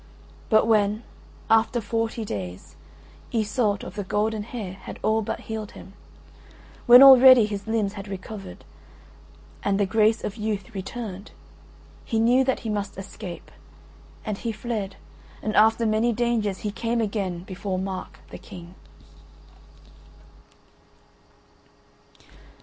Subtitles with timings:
[0.49, 1.03] But when,
[1.47, 2.75] after forty days,
[3.31, 5.93] Iseult of the Golden Hair had all but healed him,
[6.87, 8.65] when already his limbs had recovered
[9.61, 11.29] and the grace of youth returned,
[12.03, 13.51] he knew that he must escape,
[14.25, 14.95] and he fled
[15.43, 18.73] and after many dangers he came again before Mark the King.